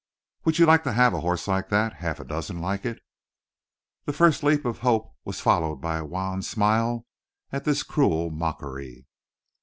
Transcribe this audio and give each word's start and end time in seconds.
"Would 0.45 0.57
you 0.57 0.65
like 0.65 0.83
to 0.85 0.93
have 0.93 1.13
a 1.13 1.19
horse 1.21 1.47
like 1.47 1.69
that 1.69 1.97
half 1.97 2.19
a 2.19 2.23
dozen 2.23 2.59
like 2.59 2.85
it?" 2.85 3.03
The 4.05 4.13
first 4.13 4.41
leap 4.41 4.65
of 4.65 4.79
hope 4.79 5.13
was 5.25 5.41
followed 5.41 5.75
by 5.79 5.97
a 5.99 6.05
wan 6.05 6.41
smile 6.41 7.05
at 7.51 7.65
this 7.65 7.83
cruel 7.83 8.31
mockery. 8.31 9.05